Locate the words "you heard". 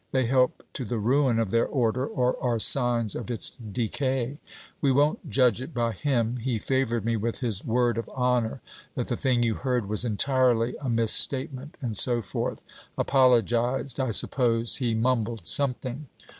9.43-9.87